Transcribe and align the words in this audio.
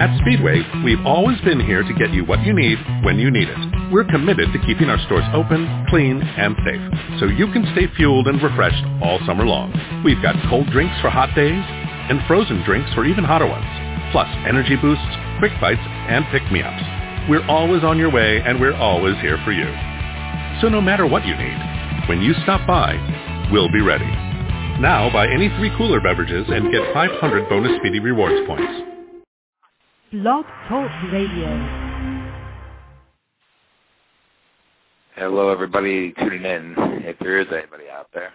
At 0.00 0.16
Speedway, 0.24 0.64
we've 0.82 1.04
always 1.04 1.38
been 1.42 1.60
here 1.60 1.82
to 1.82 1.92
get 1.92 2.08
you 2.10 2.24
what 2.24 2.40
you 2.40 2.54
need 2.54 2.78
when 3.04 3.18
you 3.18 3.30
need 3.30 3.48
it. 3.52 3.92
We're 3.92 4.08
committed 4.08 4.48
to 4.50 4.58
keeping 4.64 4.88
our 4.88 4.96
stores 5.04 5.28
open, 5.34 5.68
clean, 5.90 6.16
and 6.22 6.56
safe, 6.64 7.20
so 7.20 7.26
you 7.26 7.52
can 7.52 7.68
stay 7.76 7.84
fueled 8.00 8.26
and 8.26 8.40
refreshed 8.40 8.82
all 9.04 9.20
summer 9.26 9.44
long. 9.44 9.68
We've 10.02 10.22
got 10.22 10.40
cold 10.48 10.72
drinks 10.72 10.96
for 11.02 11.10
hot 11.10 11.36
days 11.36 11.60
and 12.08 12.24
frozen 12.26 12.64
drinks 12.64 12.88
for 12.94 13.04
even 13.04 13.24
hotter 13.24 13.44
ones, 13.44 13.68
plus 14.10 14.26
energy 14.48 14.74
boosts, 14.80 15.04
quick 15.38 15.52
bites, 15.60 15.84
and 15.84 16.24
pick-me-ups. 16.32 17.28
We're 17.28 17.44
always 17.44 17.84
on 17.84 17.98
your 17.98 18.10
way, 18.10 18.40
and 18.40 18.58
we're 18.58 18.80
always 18.80 19.20
here 19.20 19.36
for 19.44 19.52
you. 19.52 19.68
So 20.64 20.72
no 20.72 20.80
matter 20.80 21.04
what 21.04 21.26
you 21.26 21.36
need, 21.36 22.08
when 22.08 22.22
you 22.22 22.32
stop 22.48 22.66
by, 22.66 22.96
we'll 23.52 23.70
be 23.70 23.82
ready. 23.82 24.08
Now 24.80 25.12
buy 25.12 25.28
any 25.28 25.52
three 25.60 25.70
cooler 25.76 26.00
beverages 26.00 26.48
and 26.48 26.72
get 26.72 26.88
500 26.94 27.50
bonus 27.50 27.76
Speedy 27.76 28.00
Rewards 28.00 28.48
points. 28.48 28.89
Blog 30.12 30.44
Talk 30.68 30.90
Radio. 31.12 31.46
Hello, 35.14 35.50
everybody 35.50 36.12
tuning 36.14 36.44
in. 36.44 36.74
If 37.04 37.16
there 37.20 37.38
is 37.38 37.46
anybody 37.52 37.84
out 37.88 38.08
there, 38.12 38.32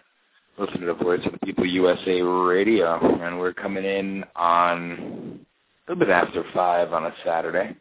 listen 0.57 0.79
to 0.79 0.85
the 0.85 0.93
Voice 0.93 1.19
of 1.25 1.33
the 1.33 1.39
People 1.39 1.65
USA 1.65 2.21
Radio, 2.21 3.21
and 3.21 3.37
we're 3.37 3.51
coming 3.51 3.83
in 3.83 4.23
on 4.37 5.41
a 5.85 5.91
little 5.91 6.05
bit 6.05 6.13
after 6.13 6.45
five 6.53 6.93
on 6.93 7.07
a 7.07 7.13
Saturday. 7.25 7.75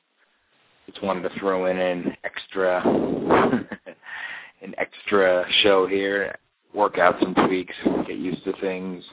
Just 0.87 1.01
wanted 1.01 1.29
to 1.29 1.39
throw 1.39 1.67
in 1.67 1.79
an 1.79 2.17
extra, 2.25 2.83
an 4.61 4.75
extra 4.77 5.47
show 5.63 5.87
here, 5.87 6.37
work 6.75 6.99
out 6.99 7.15
some 7.21 7.33
tweaks, 7.47 7.77
get 8.09 8.19
used 8.19 8.43
to 8.43 8.55
things, 8.61 9.05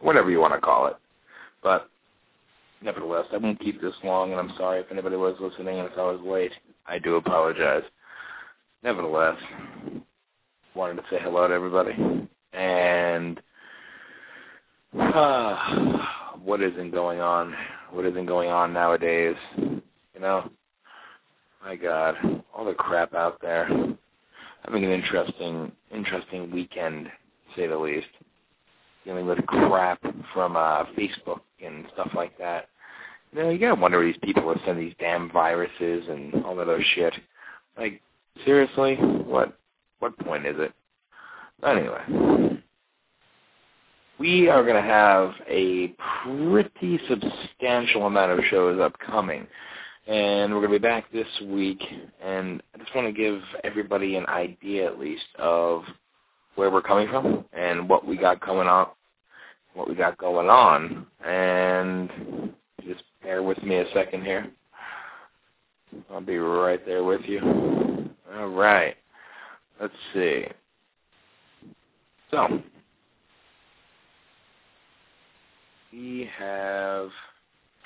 whatever 0.00 0.30
you 0.30 0.40
want 0.40 0.52
to 0.52 0.60
call 0.60 0.88
it. 0.88 0.96
But 1.62 1.88
nevertheless, 2.82 3.26
I 3.32 3.36
won't 3.36 3.60
keep 3.60 3.80
this 3.80 3.94
long, 4.02 4.32
and 4.32 4.40
I'm 4.40 4.56
sorry 4.56 4.80
if 4.80 4.90
anybody 4.90 5.16
was 5.16 5.36
listening 5.40 5.78
and 5.78 5.88
if 5.90 5.98
I 5.98 6.02
was 6.02 6.20
late. 6.24 6.52
I 6.86 6.98
do 6.98 7.16
apologize. 7.16 7.82
Nevertheless, 8.82 9.36
wanted 10.74 10.96
to 10.96 11.02
say 11.10 11.18
hello 11.20 11.46
to 11.46 11.54
everybody. 11.54 12.28
And 12.52 13.40
uh, 14.98 16.06
what 16.42 16.62
isn't 16.62 16.90
going 16.90 17.20
on? 17.20 17.54
What 17.90 18.06
isn't 18.06 18.26
going 18.26 18.50
on 18.50 18.72
nowadays? 18.72 19.36
You 19.56 20.20
know, 20.20 20.50
my 21.62 21.76
God, 21.76 22.16
all 22.54 22.64
the 22.64 22.74
crap 22.74 23.14
out 23.14 23.40
there. 23.40 23.68
Having 24.64 24.84
an 24.84 24.90
interesting, 24.90 25.72
interesting 25.94 26.50
weekend, 26.50 27.08
say 27.54 27.66
the 27.66 27.76
least. 27.76 28.06
Dealing 29.04 29.26
with 29.26 29.44
crap 29.46 30.02
from 30.34 30.56
uh, 30.56 30.84
Facebook 30.96 31.40
and 31.64 31.86
stuff 31.92 32.10
like 32.14 32.36
that. 32.38 32.69
You 33.32 33.42
know, 33.42 33.50
you 33.50 33.58
gotta 33.58 33.80
wonder 33.80 33.98
where 33.98 34.06
these 34.06 34.20
people 34.22 34.48
are 34.50 34.60
sending 34.64 34.86
these 34.86 34.96
damn 34.98 35.30
viruses 35.30 36.04
and 36.08 36.44
all 36.44 36.56
that 36.56 36.62
other 36.62 36.84
shit. 36.94 37.14
Like, 37.78 38.00
seriously, 38.44 38.96
what 38.96 39.56
what 40.00 40.18
point 40.18 40.46
is 40.46 40.56
it? 40.58 40.72
Anyway, 41.64 42.58
we 44.18 44.48
are 44.48 44.62
going 44.62 44.82
to 44.82 44.82
have 44.82 45.32
a 45.48 45.94
pretty 46.24 47.00
substantial 47.08 48.06
amount 48.06 48.38
of 48.38 48.44
shows 48.46 48.80
upcoming, 48.80 49.46
and 50.06 50.52
we're 50.52 50.60
going 50.60 50.72
to 50.72 50.78
be 50.78 50.82
back 50.82 51.10
this 51.12 51.26
week. 51.46 51.82
And 52.22 52.62
I 52.74 52.78
just 52.78 52.94
want 52.94 53.06
to 53.06 53.12
give 53.12 53.40
everybody 53.64 54.16
an 54.16 54.26
idea, 54.26 54.86
at 54.86 54.98
least, 54.98 55.24
of 55.38 55.84
where 56.54 56.70
we're 56.70 56.82
coming 56.82 57.08
from 57.08 57.44
and 57.52 57.88
what 57.88 58.06
we 58.06 58.16
got 58.16 58.40
coming 58.40 58.68
on, 58.68 58.88
what 59.74 59.88
we 59.88 59.94
got 59.94 60.18
going 60.18 60.48
on, 60.48 61.06
and 61.24 62.52
bear 63.22 63.42
with 63.42 63.62
me 63.62 63.76
a 63.76 63.84
second 63.92 64.24
here. 64.24 64.50
I'll 66.10 66.20
be 66.20 66.38
right 66.38 66.84
there 66.86 67.04
with 67.04 67.22
you. 67.24 67.40
All 68.34 68.48
right. 68.48 68.96
Let's 69.80 69.94
see. 70.14 70.44
So, 72.30 72.62
we 75.92 76.28
have 76.38 77.10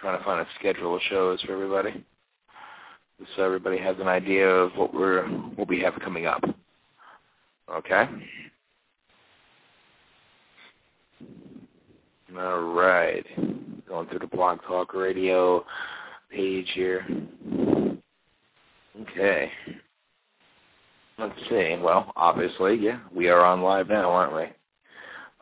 trying 0.01 0.19
to 0.19 0.25
find 0.25 0.41
a 0.41 0.47
schedule 0.59 0.97
of 0.97 1.03
shows 1.09 1.41
for 1.43 1.53
everybody, 1.53 2.05
so 3.37 3.43
everybody 3.43 3.79
has 3.79 3.97
an 4.01 4.09
idea 4.09 4.47
of 4.47 4.73
what 4.77 4.93
we're 4.93 5.27
what 5.27 5.69
we 5.69 5.81
have 5.81 5.95
coming 6.01 6.27
up. 6.27 6.45
Okay. 7.73 8.07
All 12.37 12.61
right. 12.61 13.25
Going 13.95 14.09
through 14.09 14.19
the 14.19 14.27
Blog 14.27 14.59
Talk 14.67 14.93
Radio 14.93 15.65
page 16.29 16.69
here. 16.75 17.07
Okay. 19.03 19.53
Let's 21.17 21.39
see. 21.49 21.77
Well, 21.81 22.13
obviously, 22.17 22.75
yeah, 22.75 22.99
we 23.15 23.29
are 23.29 23.45
on 23.45 23.63
live 23.63 23.87
now, 23.87 24.11
aren't 24.11 24.35
we? 24.35 24.47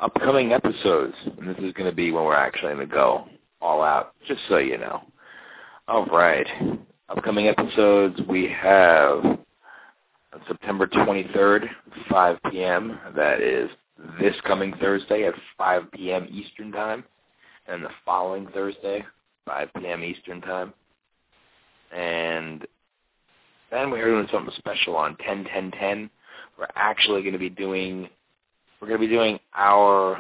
Upcoming 0.01 0.53
episodes, 0.53 1.15
and 1.39 1.49
this 1.49 1.57
is 1.65 1.73
going 1.73 1.89
to 1.89 1.97
be 1.97 2.13
when 2.13 2.25
we're 2.25 2.35
actually 2.35 2.75
going 2.75 2.87
to 2.87 2.95
go 2.95 3.25
all 3.63 3.83
out, 3.83 4.13
just 4.29 4.43
so 4.51 4.59
you 4.59 4.77
know. 4.77 5.01
All 5.89 6.05
right. 6.05 6.47
Upcoming 7.09 7.49
episodes, 7.49 8.21
we 8.29 8.51
have 8.51 9.39
September 10.47 10.87
23rd, 10.87 11.69
5 12.11 12.39
p.m. 12.51 13.01
That 13.17 13.41
is 13.41 13.71
this 14.21 14.35
coming 14.45 14.75
Thursday 14.79 15.25
at 15.25 15.33
5 15.57 15.91
p.m. 15.93 16.29
Eastern 16.31 16.71
Time, 16.71 17.03
and 17.67 17.85
the 17.85 17.91
following 18.05 18.47
Thursday, 18.53 19.05
5 19.47 19.69
p.m. 19.79 20.03
Eastern 20.03 20.41
Time. 20.41 20.73
And 21.95 22.67
then 23.71 23.91
we're 23.91 24.05
doing 24.05 24.29
something 24.33 24.55
special 24.59 24.97
on 24.97 25.17
10 25.27 25.45
10 25.45 25.71
10. 25.73 26.11
We're 26.59 26.67
actually 26.77 27.23
going 27.23 27.33
to 27.33 27.39
be 27.39 27.51
doing 27.51 28.09
we're 28.81 28.89
going 28.89 29.01
to 29.01 29.07
be 29.07 29.13
doing 29.13 29.39
our 29.55 30.19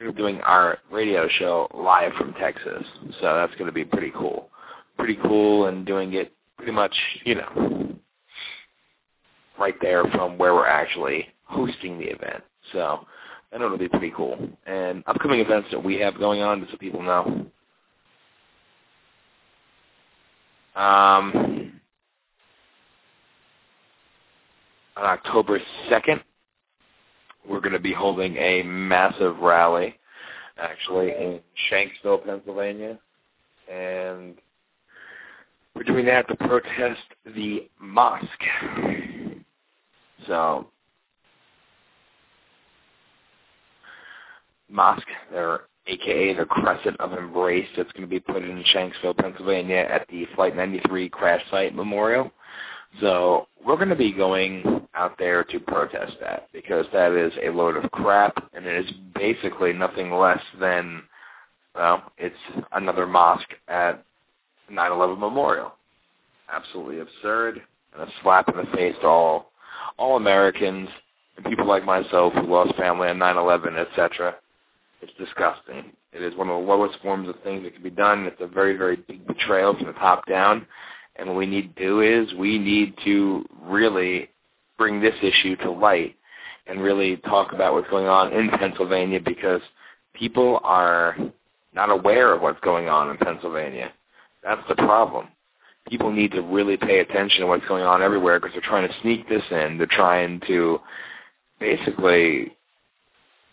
we're 0.00 0.12
doing 0.12 0.40
our 0.42 0.78
radio 0.90 1.26
show 1.38 1.68
live 1.74 2.12
from 2.14 2.34
Texas. 2.34 2.84
So 3.20 3.34
that's 3.34 3.54
going 3.54 3.66
to 3.66 3.72
be 3.72 3.84
pretty 3.84 4.12
cool. 4.14 4.50
Pretty 4.98 5.18
cool 5.22 5.66
and 5.66 5.86
doing 5.86 6.12
it 6.12 6.32
pretty 6.56 6.72
much, 6.72 6.94
you 7.24 7.36
know, 7.36 7.96
right 9.58 9.74
there 9.80 10.04
from 10.04 10.36
where 10.36 10.54
we're 10.54 10.66
actually 10.66 11.26
hosting 11.44 11.98
the 11.98 12.06
event. 12.06 12.42
So 12.72 13.06
I 13.56 13.58
know 13.58 13.66
it'll 13.66 13.78
be 13.78 13.88
pretty 13.88 14.12
cool. 14.14 14.36
And 14.66 15.02
upcoming 15.06 15.40
events 15.40 15.68
that 15.70 15.82
we 15.82 15.94
have 16.00 16.18
going 16.18 16.42
on, 16.42 16.60
just 16.60 16.72
so 16.72 16.76
people 16.76 17.02
know. 17.02 17.46
Um, 20.78 21.72
on 24.94 25.04
October 25.04 25.58
2nd, 25.90 26.20
we're 27.48 27.60
going 27.60 27.72
to 27.72 27.78
be 27.78 27.94
holding 27.94 28.36
a 28.36 28.62
massive 28.62 29.38
rally, 29.38 29.98
actually, 30.58 31.12
in 31.12 31.40
Shanksville, 31.72 32.26
Pennsylvania. 32.26 32.98
And 33.72 34.34
we're 35.74 35.84
doing 35.84 36.04
that 36.04 36.28
to 36.28 36.34
protest 36.34 37.00
the 37.34 37.70
mosque. 37.80 38.28
So, 40.26 40.66
mosque, 44.68 45.06
they're 45.30 45.60
aka 45.86 46.34
the 46.34 46.44
Crescent 46.44 47.00
of 47.00 47.12
Embrace 47.12 47.68
that's 47.76 47.92
going 47.92 48.02
to 48.02 48.08
be 48.08 48.20
put 48.20 48.42
in 48.42 48.64
Shanksville, 48.74 49.16
Pennsylvania 49.16 49.86
at 49.88 50.06
the 50.08 50.26
Flight 50.34 50.56
93 50.56 51.08
crash 51.08 51.42
site 51.50 51.74
memorial. 51.74 52.30
So 53.00 53.46
we're 53.64 53.76
going 53.76 53.90
to 53.90 53.96
be 53.96 54.12
going 54.12 54.86
out 54.94 55.18
there 55.18 55.44
to 55.44 55.60
protest 55.60 56.14
that 56.20 56.48
because 56.52 56.86
that 56.92 57.12
is 57.12 57.32
a 57.42 57.50
load 57.50 57.76
of 57.76 57.90
crap 57.90 58.48
and 58.54 58.66
it 58.66 58.86
is 58.86 58.92
basically 59.14 59.72
nothing 59.72 60.10
less 60.10 60.40
than, 60.58 61.02
well, 61.74 62.10
it's 62.16 62.34
another 62.72 63.06
mosque 63.06 63.52
at 63.68 64.02
9-11 64.72 65.18
Memorial. 65.18 65.72
Absolutely 66.50 67.00
absurd 67.00 67.60
and 67.92 68.08
a 68.08 68.12
slap 68.22 68.48
in 68.48 68.56
the 68.56 68.76
face 68.76 68.94
to 69.02 69.06
all, 69.06 69.50
all 69.98 70.16
Americans 70.16 70.88
and 71.36 71.44
people 71.44 71.66
like 71.66 71.84
myself 71.84 72.32
who 72.32 72.42
lost 72.42 72.74
family 72.76 73.08
on 73.08 73.18
9-11, 73.18 73.76
etc. 73.78 74.36
It's 75.02 75.12
disgusting. 75.18 75.92
It 76.12 76.22
is 76.22 76.34
one 76.36 76.48
of 76.48 76.60
the 76.60 76.66
lowest 76.66 76.98
forms 77.02 77.28
of 77.28 77.34
things 77.42 77.62
that 77.64 77.74
can 77.74 77.82
be 77.82 77.90
done. 77.90 78.24
It's 78.24 78.40
a 78.40 78.46
very, 78.46 78.76
very 78.76 78.96
big 78.96 79.26
betrayal 79.26 79.74
from 79.74 79.86
the 79.86 79.92
top 79.92 80.26
down. 80.26 80.66
And 81.16 81.28
what 81.28 81.36
we 81.36 81.46
need 81.46 81.74
to 81.76 81.82
do 81.82 82.00
is 82.00 82.32
we 82.34 82.58
need 82.58 82.94
to 83.04 83.44
really 83.62 84.30
bring 84.78 85.00
this 85.00 85.14
issue 85.22 85.56
to 85.56 85.70
light 85.70 86.16
and 86.66 86.80
really 86.80 87.16
talk 87.18 87.52
about 87.52 87.74
what's 87.74 87.88
going 87.88 88.06
on 88.06 88.32
in 88.32 88.50
Pennsylvania 88.50 89.20
because 89.20 89.60
people 90.14 90.60
are 90.64 91.16
not 91.74 91.90
aware 91.90 92.34
of 92.34 92.42
what's 92.42 92.60
going 92.60 92.88
on 92.88 93.10
in 93.10 93.16
Pennsylvania. 93.18 93.92
That's 94.42 94.66
the 94.68 94.74
problem. 94.74 95.28
People 95.88 96.10
need 96.10 96.32
to 96.32 96.42
really 96.42 96.76
pay 96.76 96.98
attention 96.98 97.40
to 97.40 97.46
what's 97.46 97.66
going 97.66 97.84
on 97.84 98.02
everywhere 98.02 98.40
because 98.40 98.54
they're 98.54 98.62
trying 98.62 98.88
to 98.88 98.94
sneak 99.02 99.28
this 99.28 99.42
in. 99.50 99.78
They're 99.78 99.86
trying 99.86 100.40
to 100.48 100.80
basically 101.60 102.56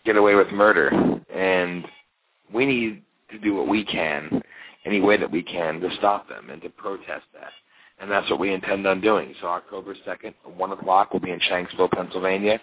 get 0.04 0.16
away 0.16 0.34
with 0.34 0.50
murder. 0.50 1.13
And 1.34 1.86
we 2.52 2.66
need 2.66 3.02
to 3.30 3.38
do 3.38 3.54
what 3.54 3.68
we 3.68 3.84
can 3.84 4.42
any 4.84 5.00
way 5.00 5.16
that 5.16 5.30
we 5.30 5.42
can 5.42 5.80
to 5.80 5.88
stop 5.96 6.28
them 6.28 6.50
and 6.50 6.60
to 6.62 6.68
protest 6.68 7.24
that. 7.32 7.50
And 8.00 8.10
that's 8.10 8.28
what 8.30 8.40
we 8.40 8.52
intend 8.52 8.86
on 8.86 9.00
doing. 9.00 9.34
So 9.40 9.46
October 9.46 9.94
2nd, 10.06 10.34
1 10.56 10.72
o'clock, 10.72 11.12
we'll 11.12 11.20
be 11.20 11.30
in 11.30 11.40
Shanksville, 11.40 11.90
Pennsylvania. 11.90 12.60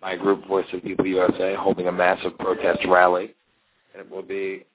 My 0.00 0.16
group, 0.16 0.46
Voice 0.46 0.66
of 0.72 0.82
People 0.82 1.06
USA, 1.06 1.54
holding 1.54 1.86
a 1.86 1.92
massive 1.92 2.36
protest 2.38 2.80
rally. 2.86 3.34
And 3.94 4.04
it 4.04 4.10
will 4.10 4.22
be 4.22 4.66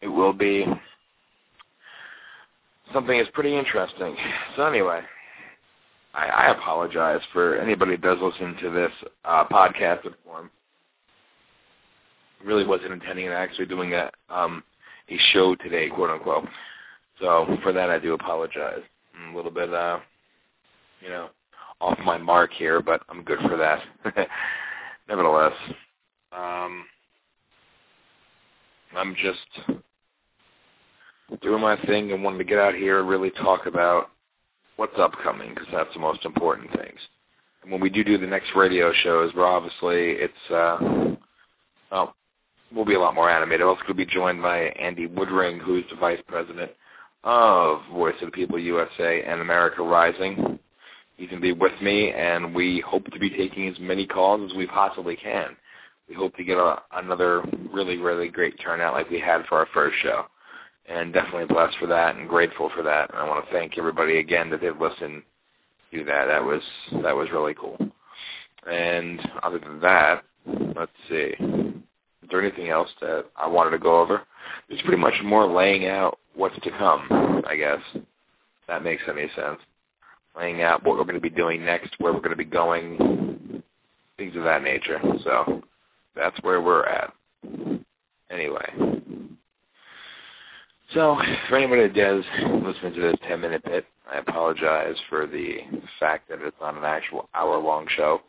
it 0.00 0.08
will 0.08 0.32
be 0.32 0.64
something 2.92 3.18
that's 3.18 3.30
pretty 3.34 3.56
interesting. 3.56 4.16
So 4.56 4.64
anyway, 4.64 5.00
I, 6.18 6.26
I 6.26 6.50
apologize 6.50 7.20
for 7.32 7.56
anybody 7.58 7.92
that 7.92 8.02
does 8.02 8.18
listen 8.20 8.56
to 8.60 8.70
this 8.70 8.90
uh, 9.24 9.44
podcast 9.44 10.02
form. 10.24 10.50
Really 12.44 12.66
wasn't 12.66 12.92
intending 12.92 13.28
on 13.28 13.34
actually 13.34 13.66
doing 13.66 13.94
a 13.94 14.10
um, 14.28 14.64
a 15.08 15.16
show 15.32 15.54
today, 15.56 15.88
quote 15.88 16.10
unquote. 16.10 16.48
So 17.20 17.56
for 17.62 17.72
that, 17.72 17.88
I 17.90 17.98
do 18.00 18.14
apologize. 18.14 18.80
I'm 19.14 19.32
a 19.32 19.36
little 19.36 19.50
bit, 19.50 19.72
uh, 19.72 20.00
you 21.00 21.08
know, 21.08 21.28
off 21.80 21.98
my 22.04 22.18
mark 22.18 22.50
here, 22.52 22.80
but 22.80 23.02
I'm 23.08 23.22
good 23.22 23.38
for 23.40 23.56
that. 23.56 23.82
Nevertheless, 25.08 25.52
um, 26.32 26.84
I'm 28.96 29.14
just 29.14 29.80
doing 31.42 31.60
my 31.60 31.76
thing 31.86 32.12
and 32.12 32.22
wanted 32.22 32.38
to 32.38 32.44
get 32.44 32.58
out 32.58 32.74
here 32.74 33.00
and 33.00 33.08
really 33.08 33.30
talk 33.30 33.66
about 33.66 34.10
what's 34.78 34.98
upcoming 34.98 35.50
because 35.50 35.68
that's 35.72 35.92
the 35.92 36.00
most 36.00 36.24
important 36.24 36.70
things. 36.70 36.98
And 37.62 37.72
when 37.72 37.80
we 37.80 37.90
do 37.90 38.04
do 38.04 38.16
the 38.16 38.26
next 38.26 38.50
radio 38.56 38.92
shows, 39.02 39.32
we're 39.34 39.44
obviously 39.44 40.12
it's 40.12 40.50
uh, 40.50 41.16
well, 41.90 42.14
we'll 42.72 42.84
be 42.84 42.94
a 42.94 43.00
lot 43.00 43.14
more 43.14 43.28
animated. 43.28 43.66
Also, 43.66 43.82
going 43.82 43.98
to 43.98 44.06
be 44.06 44.06
joined 44.06 44.40
by 44.40 44.68
Andy 44.80 45.08
Woodring, 45.08 45.60
who's 45.60 45.84
the 45.90 45.96
vice 45.96 46.20
president 46.28 46.70
of 47.24 47.80
Voice 47.92 48.14
of 48.22 48.26
the 48.26 48.32
People 48.32 48.58
USA 48.58 49.22
and 49.22 49.40
America 49.40 49.82
Rising. 49.82 50.58
He's 51.16 51.28
going 51.28 51.42
to 51.42 51.46
be 51.46 51.52
with 51.52 51.72
me, 51.82 52.12
and 52.12 52.54
we 52.54 52.80
hope 52.86 53.04
to 53.10 53.18
be 53.18 53.30
taking 53.30 53.66
as 53.66 53.74
many 53.80 54.06
calls 54.06 54.48
as 54.48 54.56
we 54.56 54.68
possibly 54.68 55.16
can. 55.16 55.56
We 56.08 56.14
hope 56.14 56.36
to 56.36 56.44
get 56.44 56.56
a, 56.56 56.76
another 56.94 57.42
really, 57.72 57.96
really 57.96 58.28
great 58.28 58.54
turnout 58.60 58.94
like 58.94 59.10
we 59.10 59.18
had 59.18 59.44
for 59.46 59.58
our 59.58 59.66
first 59.74 59.96
show 60.00 60.26
and 60.88 61.12
definitely 61.12 61.46
blessed 61.46 61.76
for 61.78 61.86
that 61.86 62.16
and 62.16 62.28
grateful 62.28 62.70
for 62.74 62.82
that. 62.82 63.10
And 63.10 63.18
I 63.18 63.28
want 63.28 63.44
to 63.44 63.52
thank 63.52 63.78
everybody 63.78 64.18
again 64.18 64.50
that 64.50 64.60
did 64.60 64.78
listen 64.78 65.22
to 65.92 66.04
that. 66.04 66.26
That 66.26 66.42
was 66.42 66.62
that 67.02 67.14
was 67.14 67.30
really 67.32 67.54
cool. 67.54 67.76
And 68.70 69.20
other 69.42 69.58
than 69.58 69.80
that, 69.80 70.24
let's 70.76 70.92
see. 71.08 71.34
Is 71.40 72.30
there 72.30 72.42
anything 72.42 72.68
else 72.68 72.90
that 73.00 73.26
I 73.36 73.46
wanted 73.46 73.70
to 73.70 73.78
go 73.78 74.00
over? 74.00 74.22
It's 74.68 74.82
pretty 74.82 75.00
much 75.00 75.14
more 75.24 75.46
laying 75.46 75.86
out 75.86 76.18
what's 76.34 76.58
to 76.62 76.70
come, 76.70 77.42
I 77.46 77.56
guess. 77.56 77.80
That 78.66 78.84
makes 78.84 79.02
any 79.08 79.28
sense. 79.34 79.58
Laying 80.36 80.62
out 80.62 80.84
what 80.84 80.96
we're 80.96 81.04
going 81.04 81.14
to 81.14 81.20
be 81.20 81.30
doing 81.30 81.64
next, 81.64 81.94
where 81.98 82.12
we're 82.12 82.20
going 82.20 82.30
to 82.30 82.36
be 82.36 82.44
going, 82.44 83.62
things 84.18 84.36
of 84.36 84.44
that 84.44 84.62
nature. 84.62 85.00
So 85.24 85.62
that's 86.14 86.36
where 86.42 86.60
we're 86.60 86.84
at. 86.84 87.12
Anyway. 88.30 88.98
So, 90.94 91.18
for 91.48 91.56
anybody 91.56 91.82
that 91.82 91.94
does 91.94 92.24
listen 92.62 92.94
to 92.94 93.00
this 93.00 93.16
10-minute 93.28 93.62
bit, 93.64 93.84
I 94.10 94.18
apologize 94.18 94.96
for 95.10 95.26
the 95.26 95.58
fact 96.00 96.30
that 96.30 96.40
it's 96.40 96.56
not 96.62 96.78
an 96.78 96.84
actual 96.84 97.28
hour-long 97.34 97.86
show. 97.94 98.22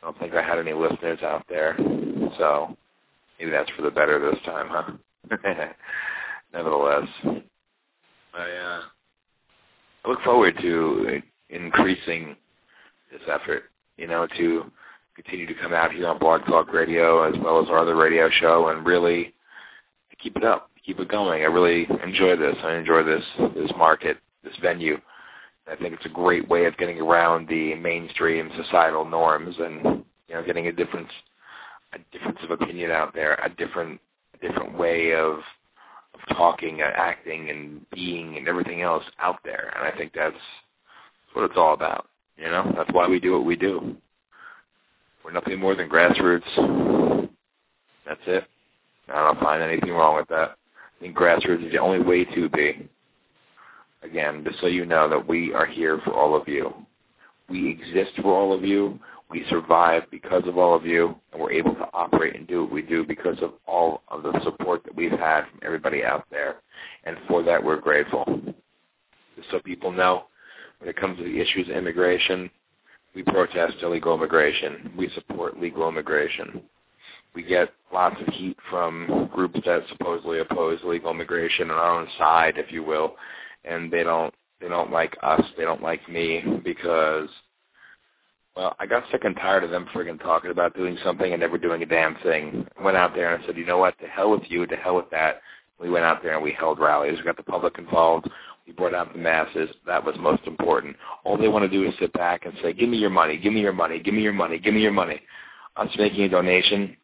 I 0.00 0.06
don't 0.06 0.18
think 0.20 0.34
I 0.34 0.42
had 0.42 0.60
any 0.60 0.72
listeners 0.72 1.18
out 1.22 1.44
there, 1.48 1.74
so 2.38 2.76
maybe 3.38 3.50
that's 3.50 3.70
for 3.70 3.82
the 3.82 3.90
better 3.90 4.20
this 4.20 4.40
time, 4.44 4.68
huh? 4.70 4.92
Nevertheless, 6.52 7.08
I, 8.32 8.38
uh, 8.38 8.80
I 10.04 10.08
look 10.08 10.22
forward 10.22 10.56
to 10.60 11.20
increasing 11.50 12.36
this 13.10 13.22
effort, 13.28 13.64
you 13.96 14.06
know, 14.06 14.28
to 14.38 14.70
continue 15.16 15.46
to 15.46 15.54
come 15.54 15.72
out 15.72 15.90
here 15.90 16.06
on 16.06 16.20
Blog 16.20 16.44
Talk 16.46 16.72
Radio 16.72 17.22
as 17.24 17.34
well 17.42 17.60
as 17.60 17.68
our 17.70 17.78
other 17.78 17.96
radio 17.96 18.30
show 18.30 18.68
and 18.68 18.86
really 18.86 19.34
keep 20.22 20.36
it 20.36 20.44
up 20.44 20.70
keep 20.86 21.00
it 21.00 21.08
going. 21.08 21.42
I 21.42 21.46
really 21.46 21.88
enjoy 22.02 22.36
this. 22.36 22.56
I 22.62 22.76
enjoy 22.76 23.02
this 23.02 23.24
this 23.54 23.70
market, 23.76 24.18
this 24.44 24.54
venue. 24.62 24.98
I 25.70 25.74
think 25.74 25.94
it's 25.94 26.06
a 26.06 26.10
great 26.10 26.48
way 26.48 26.66
of 26.66 26.76
getting 26.78 27.00
around 27.00 27.48
the 27.48 27.74
mainstream 27.74 28.50
societal 28.56 29.04
norms 29.04 29.56
and 29.58 30.04
you 30.28 30.34
know 30.34 30.44
getting 30.44 30.68
a 30.68 30.72
difference 30.72 31.10
a 31.92 31.98
difference 32.16 32.38
of 32.42 32.52
opinion 32.52 32.92
out 32.92 33.12
there, 33.14 33.34
a 33.44 33.48
different 33.48 34.00
a 34.34 34.46
different 34.46 34.78
way 34.78 35.12
of 35.12 35.40
of 36.14 36.36
talking, 36.36 36.80
and 36.80 36.92
acting, 36.94 37.50
and 37.50 37.84
being, 37.90 38.36
and 38.36 38.48
everything 38.48 38.82
else 38.82 39.04
out 39.18 39.40
there. 39.44 39.72
And 39.76 39.86
I 39.86 39.96
think 39.96 40.12
that's, 40.14 40.32
that's 40.32 41.34
what 41.34 41.44
it's 41.44 41.58
all 41.58 41.74
about. 41.74 42.08
You 42.38 42.46
know, 42.46 42.72
that's 42.76 42.90
why 42.92 43.08
we 43.08 43.20
do 43.20 43.32
what 43.32 43.44
we 43.44 43.56
do. 43.56 43.96
We're 45.24 45.32
nothing 45.32 45.58
more 45.58 45.74
than 45.74 45.88
grassroots. 45.88 47.28
That's 48.06 48.20
it. 48.26 48.44
I 49.08 49.26
don't 49.26 49.40
find 49.40 49.62
anything 49.62 49.92
wrong 49.92 50.16
with 50.16 50.28
that. 50.28 50.56
Think 51.00 51.16
grassroots 51.16 51.64
is 51.64 51.72
the 51.72 51.78
only 51.78 52.00
way 52.00 52.24
to 52.24 52.48
be. 52.48 52.88
Again, 54.02 54.44
just 54.44 54.60
so 54.60 54.66
you 54.66 54.86
know 54.86 55.08
that 55.08 55.26
we 55.26 55.52
are 55.52 55.66
here 55.66 56.00
for 56.04 56.12
all 56.12 56.34
of 56.34 56.48
you. 56.48 56.72
We 57.48 57.70
exist 57.70 58.12
for 58.22 58.34
all 58.34 58.52
of 58.52 58.64
you. 58.64 58.98
We 59.28 59.44
survive 59.50 60.04
because 60.10 60.44
of 60.46 60.56
all 60.56 60.74
of 60.74 60.86
you, 60.86 61.16
and 61.32 61.42
we're 61.42 61.52
able 61.52 61.74
to 61.74 61.88
operate 61.92 62.36
and 62.36 62.46
do 62.46 62.62
what 62.62 62.72
we 62.72 62.82
do 62.82 63.04
because 63.04 63.36
of 63.42 63.54
all 63.66 64.02
of 64.08 64.22
the 64.22 64.40
support 64.44 64.84
that 64.84 64.94
we've 64.94 65.10
had 65.10 65.42
from 65.50 65.60
everybody 65.62 66.04
out 66.04 66.24
there. 66.30 66.56
And 67.04 67.16
for 67.26 67.42
that, 67.42 67.62
we're 67.62 67.80
grateful. 67.80 68.24
Just 69.36 69.50
so 69.50 69.58
people 69.58 69.90
know, 69.90 70.24
when 70.78 70.88
it 70.88 70.96
comes 70.96 71.18
to 71.18 71.24
the 71.24 71.40
issues 71.40 71.68
of 71.68 71.76
immigration, 71.76 72.48
we 73.14 73.22
protest 73.24 73.76
illegal 73.82 74.14
immigration. 74.14 74.92
We 74.96 75.10
support 75.10 75.60
legal 75.60 75.88
immigration 75.88 76.62
we 77.34 77.42
get 77.42 77.68
lots 77.92 78.16
of 78.20 78.32
heat 78.34 78.56
from 78.70 79.30
groups 79.32 79.60
that 79.66 79.82
supposedly 79.88 80.40
oppose 80.40 80.80
legal 80.84 81.10
immigration 81.10 81.70
on 81.70 81.76
our 81.76 82.00
own 82.00 82.08
side, 82.18 82.54
if 82.56 82.72
you 82.72 82.82
will, 82.82 83.16
and 83.64 83.92
they 83.92 84.02
don't 84.02 84.34
they 84.60 84.68
don't 84.68 84.90
like 84.90 85.14
us, 85.22 85.42
they 85.56 85.64
don't 85.64 85.82
like 85.82 86.08
me 86.08 86.42
because 86.64 87.28
well, 88.56 88.74
I 88.80 88.86
got 88.86 89.04
sick 89.12 89.24
and 89.24 89.36
tired 89.36 89.64
of 89.64 89.70
them 89.70 89.86
friggin' 89.94 90.18
talking 90.20 90.50
about 90.50 90.74
doing 90.74 90.96
something 91.04 91.30
and 91.30 91.40
never 91.40 91.58
doing 91.58 91.82
a 91.82 91.86
damn 91.86 92.16
thing. 92.22 92.66
Went 92.82 92.96
out 92.96 93.14
there 93.14 93.34
and 93.34 93.42
I 93.42 93.46
said, 93.46 93.58
you 93.58 93.66
know 93.66 93.76
what, 93.76 93.98
to 93.98 94.06
hell 94.06 94.30
with 94.30 94.44
you, 94.48 94.66
to 94.66 94.76
hell 94.76 94.96
with 94.96 95.10
that. 95.10 95.42
We 95.78 95.90
went 95.90 96.06
out 96.06 96.22
there 96.22 96.32
and 96.32 96.42
we 96.42 96.52
held 96.52 96.78
rallies. 96.78 97.18
We 97.18 97.24
got 97.24 97.36
the 97.36 97.42
public 97.42 97.78
involved. 97.78 98.30
We 98.66 98.72
brought 98.72 98.94
out 98.94 99.12
the 99.12 99.18
masses. 99.18 99.68
That 99.86 100.02
was 100.02 100.16
most 100.18 100.42
important. 100.46 100.96
All 101.24 101.36
they 101.36 101.48
want 101.48 101.64
to 101.64 101.68
do 101.68 101.86
is 101.86 101.94
sit 102.00 102.14
back 102.14 102.46
and 102.46 102.54
say, 102.62 102.72
give 102.72 102.88
me 102.88 102.96
your 102.96 103.10
money, 103.10 103.36
give 103.36 103.52
me 103.52 103.60
your 103.60 103.74
money, 103.74 103.98
give 103.98 104.14
me 104.14 104.22
your 104.22 104.32
money, 104.32 104.58
give 104.58 104.72
me 104.72 104.80
your 104.80 104.92
money. 104.92 105.20
Us 105.76 105.88
making 105.98 106.22
a 106.22 106.28
donation 106.28 106.96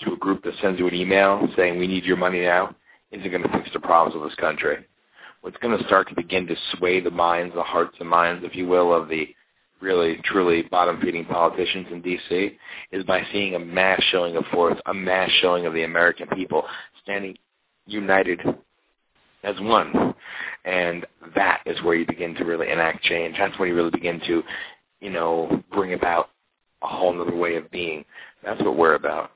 to 0.00 0.12
a 0.14 0.16
group 0.16 0.42
that 0.44 0.54
sends 0.60 0.78
you 0.78 0.88
an 0.88 0.94
email 0.94 1.46
saying 1.56 1.78
we 1.78 1.86
need 1.86 2.04
your 2.04 2.16
money 2.16 2.40
now 2.40 2.74
isn't 3.12 3.30
going 3.30 3.42
to 3.42 3.48
fix 3.50 3.70
the 3.72 3.80
problems 3.80 4.16
of 4.16 4.22
this 4.28 4.34
country. 4.38 4.78
What's 5.42 5.56
going 5.58 5.76
to 5.76 5.84
start 5.84 6.08
to 6.08 6.14
begin 6.14 6.46
to 6.46 6.56
sway 6.76 7.00
the 7.00 7.10
minds, 7.10 7.54
the 7.54 7.62
hearts 7.62 7.96
and 8.00 8.08
minds, 8.08 8.44
if 8.44 8.54
you 8.56 8.66
will, 8.66 8.94
of 8.94 9.08
the 9.08 9.28
really, 9.80 10.20
truly 10.24 10.62
bottom-feeding 10.62 11.24
politicians 11.26 11.88
in 11.90 12.00
D.C. 12.00 12.56
is 12.92 13.04
by 13.04 13.22
seeing 13.32 13.56
a 13.56 13.58
mass 13.58 14.00
showing 14.10 14.36
of 14.36 14.44
force, 14.52 14.78
a 14.86 14.94
mass 14.94 15.28
showing 15.40 15.66
of 15.66 15.74
the 15.74 15.82
American 15.82 16.28
people 16.28 16.64
standing 17.02 17.36
united 17.86 18.40
as 19.42 19.58
one. 19.60 20.14
And 20.64 21.04
that 21.34 21.62
is 21.66 21.82
where 21.82 21.96
you 21.96 22.06
begin 22.06 22.34
to 22.36 22.44
really 22.44 22.70
enact 22.70 23.02
change. 23.02 23.36
That's 23.36 23.58
when 23.58 23.68
you 23.68 23.74
really 23.74 23.90
begin 23.90 24.20
to, 24.26 24.42
you 25.00 25.10
know, 25.10 25.62
bring 25.72 25.94
about 25.94 26.28
a 26.82 26.86
whole 26.86 27.20
other 27.20 27.34
way 27.36 27.56
of 27.56 27.70
being. 27.70 28.04
That's 28.44 28.60
what 28.62 28.76
we're 28.76 28.94
about 28.94 29.30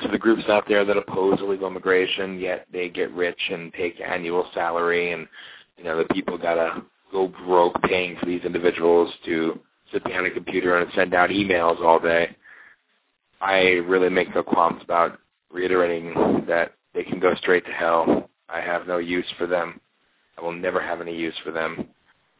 to 0.00 0.08
the 0.08 0.18
groups 0.18 0.44
out 0.48 0.64
there 0.68 0.84
that 0.84 0.96
oppose 0.96 1.40
illegal 1.40 1.68
immigration, 1.68 2.38
yet 2.38 2.66
they 2.72 2.88
get 2.88 3.12
rich 3.12 3.38
and 3.50 3.72
take 3.74 4.00
annual 4.00 4.46
salary, 4.52 5.12
and 5.12 5.28
you 5.76 5.84
know 5.84 5.96
the 5.96 6.12
people 6.12 6.36
gotta 6.36 6.82
go 7.12 7.28
broke 7.46 7.80
paying 7.82 8.16
for 8.18 8.26
these 8.26 8.42
individuals 8.44 9.12
to 9.24 9.58
sit 9.92 10.02
behind 10.04 10.26
a 10.26 10.30
computer 10.30 10.78
and 10.78 10.90
send 10.94 11.14
out 11.14 11.30
emails 11.30 11.80
all 11.80 12.00
day. 12.00 12.34
I 13.40 13.60
really 13.86 14.08
make 14.08 14.34
no 14.34 14.42
qualms 14.42 14.82
about 14.82 15.18
reiterating 15.52 16.44
that 16.48 16.72
they 16.94 17.04
can 17.04 17.20
go 17.20 17.34
straight 17.36 17.64
to 17.66 17.72
hell. 17.72 18.28
I 18.48 18.60
have 18.60 18.86
no 18.86 18.98
use 18.98 19.26
for 19.38 19.46
them. 19.46 19.80
I 20.36 20.42
will 20.42 20.52
never 20.52 20.80
have 20.80 21.00
any 21.00 21.16
use 21.16 21.34
for 21.44 21.52
them. 21.52 21.86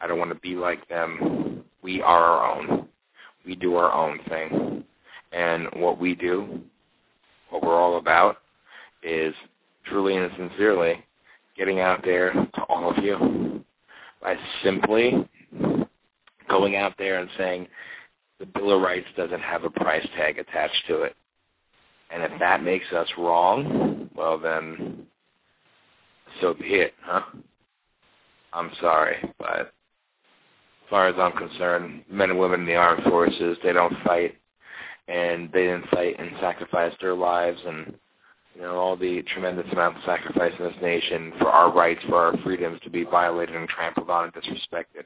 I 0.01 0.07
don't 0.07 0.19
want 0.19 0.33
to 0.33 0.41
be 0.41 0.57
like 0.57 0.89
them. 0.89 1.63
We 1.83 2.03
are 2.03 2.25
our 2.25 2.57
own. 2.57 2.84
We 3.45 3.57
do 3.57 3.77
our 3.77 3.93
own 3.93 4.19
thing. 4.29 4.85
And 5.33 5.69
what 5.75 5.99
we 5.99 6.15
do 6.15 6.61
what 7.51 7.63
we're 7.63 7.81
all 7.81 7.99
about 7.99 8.39
is 9.05 9.33
truly 9.87 10.17
and 10.17 10.31
sincerely 10.37 11.05
getting 11.57 11.79
out 11.79 12.03
there 12.05 12.33
to 12.33 12.63
all 12.69 12.91
of 12.91 13.03
you 13.03 13.65
by 14.21 14.37
simply 14.65 15.29
going 16.49 16.77
out 16.77 16.95
there 16.99 17.21
and 17.21 17.31
saying 17.39 17.69
the 18.41 18.47
Bill 18.47 18.73
of 18.73 18.83
Rights 18.83 19.07
doesn't 19.17 19.41
have 19.41 19.63
a 19.63 19.71
price 19.71 20.07
tag 20.17 20.39
attached 20.39 20.83
to 20.89 21.03
it. 21.03 21.15
And 22.11 22.23
if 22.25 22.33
that 22.41 22.63
makes 22.63 22.91
us 22.93 23.09
wrong, 23.17 24.11
well 24.17 24.39
then, 24.39 25.07
so 26.41 26.55
be 26.55 26.75
it, 26.75 26.95
huh? 27.03 27.23
I'm 28.53 28.71
sorry, 28.81 29.17
but 29.39 29.73
as 30.85 30.91
far 30.91 31.09
as 31.09 31.15
I'm 31.19 31.33
concerned, 31.33 32.03
men 32.11 32.31
and 32.31 32.39
women 32.39 32.61
in 32.61 32.67
the 32.67 32.75
armed 32.75 33.05
forces, 33.05 33.57
they 33.63 33.73
don't 33.73 33.95
fight, 34.05 34.37
and 35.09 35.51
they 35.53 35.63
didn't 35.63 35.89
fight 35.89 36.17
and 36.19 36.31
sacrifice 36.41 36.93
their 37.01 37.15
lives 37.15 37.59
and 37.67 37.95
you 38.55 38.63
know 38.63 38.77
all 38.77 38.97
the 38.97 39.23
tremendous 39.23 39.71
amount 39.73 39.97
of 39.97 40.03
sacrifice 40.05 40.53
in 40.59 40.65
this 40.67 40.75
nation 40.83 41.33
for 41.39 41.49
our 41.49 41.73
rights, 41.73 42.01
for 42.09 42.17
our 42.17 42.37
freedoms 42.43 42.81
to 42.85 42.91
be 42.91 43.05
violated 43.05 43.57
and 43.57 43.69
trampled 43.69 44.11
on 44.11 44.25
and 44.25 44.33
disrespected. 44.35 45.05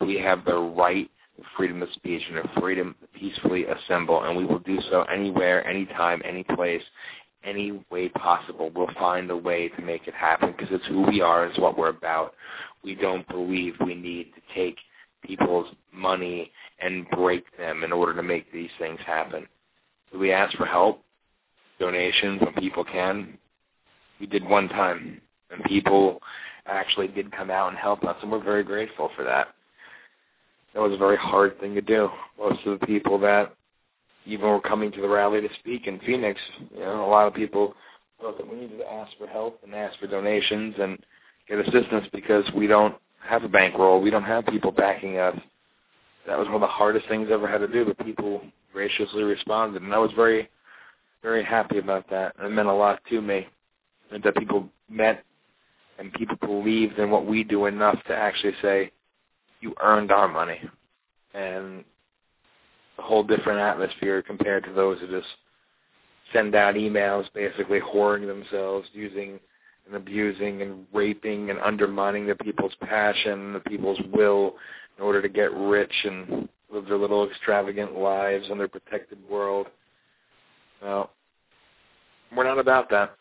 We 0.00 0.18
have 0.18 0.44
the 0.44 0.58
right 0.58 1.10
freedom 1.56 1.82
of 1.82 1.88
speech 1.94 2.22
and 2.28 2.38
the 2.38 2.60
freedom 2.60 2.94
to 3.00 3.18
peacefully 3.18 3.64
assemble, 3.66 4.24
and 4.24 4.36
we 4.36 4.44
will 4.44 4.58
do 4.58 4.78
so 4.90 5.02
anywhere, 5.02 5.66
anytime, 5.66 6.20
any 6.24 6.42
place, 6.42 6.82
any 7.44 7.84
way 7.90 8.08
possible. 8.10 8.70
We'll 8.74 8.92
find 8.98 9.30
a 9.30 9.36
way 9.36 9.68
to 9.68 9.82
make 9.82 10.06
it 10.06 10.14
happen 10.14 10.52
because 10.52 10.68
it's 10.72 10.86
who 10.86 11.02
we 11.02 11.20
are, 11.20 11.46
it's 11.46 11.58
what 11.58 11.78
we're 11.78 11.88
about. 11.88 12.34
We 12.84 12.94
don't 12.94 13.26
believe 13.28 13.74
we 13.80 13.94
need 13.94 14.32
to 14.34 14.54
take 14.54 14.76
people's 15.22 15.68
money 15.92 16.50
and 16.78 17.08
break 17.10 17.44
them 17.56 17.84
in 17.84 17.92
order 17.92 18.14
to 18.14 18.22
make 18.22 18.52
these 18.52 18.70
things 18.78 18.98
happen. 19.06 19.46
Do 20.12 20.18
we 20.18 20.32
ask 20.32 20.56
for 20.56 20.66
help, 20.66 21.02
donations 21.78 22.40
when 22.40 22.54
people 22.54 22.84
can? 22.84 23.38
We 24.20 24.26
did 24.26 24.44
one 24.44 24.68
time, 24.68 25.20
and 25.50 25.64
people 25.64 26.20
actually 26.66 27.08
did 27.08 27.32
come 27.32 27.50
out 27.50 27.68
and 27.68 27.78
help 27.78 28.04
us, 28.04 28.16
and 28.22 28.30
we're 28.30 28.42
very 28.42 28.62
grateful 28.62 29.10
for 29.16 29.24
that 29.24 29.48
that 30.74 30.80
was 30.80 30.92
a 30.92 30.98
very 30.98 31.16
hard 31.16 31.58
thing 31.60 31.74
to 31.74 31.80
do. 31.80 32.08
Most 32.38 32.64
of 32.66 32.78
the 32.78 32.86
people 32.86 33.18
that 33.20 33.54
even 34.24 34.48
were 34.48 34.60
coming 34.60 34.90
to 34.92 35.00
the 35.00 35.08
rally 35.08 35.40
to 35.40 35.48
speak 35.58 35.86
in 35.86 35.98
Phoenix, 36.00 36.40
you 36.72 36.80
know, 36.80 37.04
a 37.04 37.10
lot 37.10 37.26
of 37.26 37.34
people 37.34 37.74
thought 38.20 38.38
that 38.38 38.48
we 38.48 38.60
needed 38.60 38.78
to 38.78 38.92
ask 38.92 39.12
for 39.18 39.26
help 39.26 39.60
and 39.64 39.74
ask 39.74 39.98
for 39.98 40.06
donations 40.06 40.74
and 40.78 40.98
get 41.48 41.58
assistance 41.58 42.06
because 42.12 42.44
we 42.54 42.66
don't 42.66 42.94
have 43.24 43.44
a 43.44 43.48
bankroll. 43.48 44.00
We 44.00 44.10
don't 44.10 44.22
have 44.22 44.46
people 44.46 44.72
backing 44.72 45.18
us. 45.18 45.38
That 46.26 46.38
was 46.38 46.46
one 46.46 46.56
of 46.56 46.60
the 46.60 46.66
hardest 46.66 47.08
things 47.08 47.28
I 47.30 47.34
ever 47.34 47.48
had 47.48 47.58
to 47.58 47.68
do, 47.68 47.84
but 47.84 48.04
people 48.04 48.42
graciously 48.72 49.22
responded, 49.22 49.82
and 49.82 49.92
I 49.92 49.98
was 49.98 50.12
very, 50.14 50.48
very 51.22 51.44
happy 51.44 51.78
about 51.78 52.08
that. 52.10 52.34
It 52.42 52.50
meant 52.50 52.68
a 52.68 52.72
lot 52.72 53.00
to 53.10 53.20
me 53.20 53.46
that 54.10 54.36
people 54.36 54.68
met 54.88 55.24
and 55.98 56.12
people 56.12 56.36
believed 56.36 56.98
in 56.98 57.10
what 57.10 57.26
we 57.26 57.44
do 57.44 57.66
enough 57.66 57.98
to 58.06 58.14
actually 58.14 58.54
say, 58.62 58.90
you 59.60 59.74
earned 59.82 60.10
our 60.10 60.28
money. 60.28 60.60
And 61.34 61.84
a 62.98 63.02
whole 63.02 63.22
different 63.22 63.60
atmosphere 63.60 64.22
compared 64.22 64.64
to 64.64 64.72
those 64.72 64.98
who 65.00 65.06
just 65.08 65.28
send 66.32 66.54
out 66.54 66.74
emails 66.74 67.26
basically 67.34 67.80
whoring 67.80 68.26
themselves, 68.26 68.88
using 68.92 69.38
and 69.86 69.96
abusing 69.96 70.62
and 70.62 70.86
raping 70.92 71.50
and 71.50 71.58
undermining 71.60 72.26
the 72.26 72.34
people's 72.34 72.74
passion, 72.80 73.52
the 73.52 73.60
people's 73.60 73.98
will 74.12 74.54
in 74.96 75.04
order 75.04 75.20
to 75.22 75.28
get 75.28 75.52
rich 75.52 75.92
and 76.04 76.48
live 76.72 76.86
their 76.86 76.98
little 76.98 77.28
extravagant 77.28 77.96
lives 77.96 78.46
in 78.50 78.58
their 78.58 78.68
protected 78.68 79.18
world. 79.28 79.66
Well, 80.82 81.10
we're 82.34 82.44
not 82.44 82.58
about 82.58 82.90
that. 82.90 83.16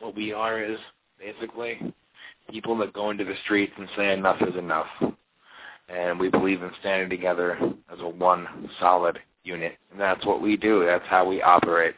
What 0.00 0.14
we 0.14 0.32
are 0.32 0.62
is 0.62 0.78
basically 1.18 1.94
people 2.50 2.76
that 2.78 2.92
go 2.92 3.10
into 3.10 3.24
the 3.24 3.34
streets 3.44 3.72
and 3.78 3.88
say 3.96 4.12
enough 4.12 4.40
is 4.42 4.56
enough. 4.56 4.86
And 5.88 6.18
we 6.18 6.30
believe 6.30 6.62
in 6.62 6.70
standing 6.80 7.10
together 7.10 7.58
as 7.92 8.00
a 8.00 8.08
one 8.08 8.70
solid 8.80 9.18
unit. 9.44 9.76
And 9.90 10.00
that's 10.00 10.24
what 10.24 10.40
we 10.40 10.56
do. 10.56 10.84
That's 10.84 11.06
how 11.08 11.28
we 11.28 11.42
operate. 11.42 11.94